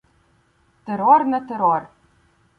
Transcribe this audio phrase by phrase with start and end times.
[0.85, 1.83] Терор на терор